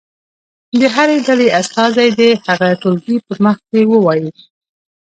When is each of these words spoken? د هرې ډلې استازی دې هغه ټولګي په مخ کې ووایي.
د 0.79 0.81
هرې 0.95 1.17
ډلې 1.27 1.47
استازی 1.59 2.09
دې 2.19 2.29
هغه 2.47 2.67
ټولګي 2.81 3.17
په 3.27 3.33
مخ 3.45 3.57
کې 3.69 3.81
ووایي. 3.91 4.29